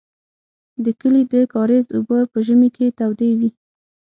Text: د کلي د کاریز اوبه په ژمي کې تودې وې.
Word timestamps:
د 0.83 0.85
کلي 0.99 1.23
د 1.33 1.33
کاریز 1.53 1.85
اوبه 1.95 2.19
په 2.31 2.37
ژمي 2.45 2.69
کې 2.75 2.95
تودې 2.97 3.29
وې. 3.39 3.49